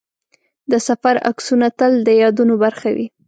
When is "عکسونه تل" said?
1.29-1.91